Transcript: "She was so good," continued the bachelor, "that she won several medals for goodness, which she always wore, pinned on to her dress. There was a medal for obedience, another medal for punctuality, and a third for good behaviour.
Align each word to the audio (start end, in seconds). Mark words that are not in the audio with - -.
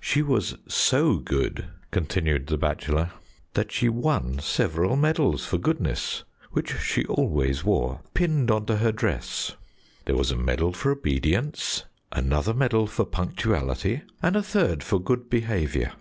"She 0.00 0.22
was 0.22 0.56
so 0.66 1.18
good," 1.18 1.66
continued 1.92 2.48
the 2.48 2.56
bachelor, 2.58 3.12
"that 3.54 3.70
she 3.70 3.88
won 3.88 4.40
several 4.40 4.96
medals 4.96 5.46
for 5.46 5.56
goodness, 5.56 6.24
which 6.50 6.76
she 6.80 7.04
always 7.04 7.62
wore, 7.62 8.00
pinned 8.12 8.50
on 8.50 8.66
to 8.66 8.78
her 8.78 8.90
dress. 8.90 9.54
There 10.04 10.16
was 10.16 10.32
a 10.32 10.36
medal 10.36 10.72
for 10.72 10.90
obedience, 10.90 11.84
another 12.10 12.54
medal 12.54 12.88
for 12.88 13.04
punctuality, 13.04 14.02
and 14.20 14.34
a 14.34 14.42
third 14.42 14.82
for 14.82 14.98
good 14.98 15.30
behaviour. 15.30 15.92